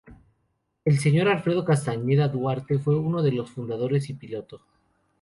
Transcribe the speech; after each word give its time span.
El 0.83 0.97
señor 0.97 1.27
Alfredo 1.27 1.63
Castañeda 1.63 2.27
Duarte 2.27 2.79
fue 2.79 2.97
uno 2.97 3.21
de 3.21 3.33
los 3.33 3.51
fundadores 3.51 4.09
y 4.09 4.15
piloto. 4.15 4.61